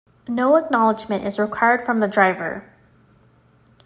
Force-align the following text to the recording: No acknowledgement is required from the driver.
No 0.27 0.55
acknowledgement 0.55 1.23
is 1.25 1.37
required 1.37 1.83
from 1.85 1.99
the 1.99 2.07
driver. 2.07 2.73